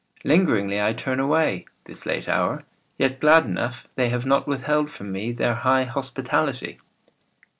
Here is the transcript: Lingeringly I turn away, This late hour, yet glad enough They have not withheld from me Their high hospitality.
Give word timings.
Lingeringly 0.23 0.81
I 0.81 0.93
turn 0.93 1.19
away, 1.19 1.67
This 1.83 2.07
late 2.07 2.27
hour, 2.27 2.63
yet 2.97 3.19
glad 3.19 3.45
enough 3.45 3.87
They 3.93 4.09
have 4.09 4.25
not 4.25 4.47
withheld 4.47 4.89
from 4.89 5.11
me 5.11 5.31
Their 5.31 5.53
high 5.53 5.83
hospitality. 5.83 6.79